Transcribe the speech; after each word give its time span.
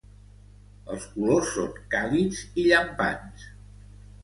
Els 0.93 1.05
colors 1.17 1.51
són 1.59 1.77
càlids 1.93 2.41
i 2.63 2.65
llampants. 2.71 3.49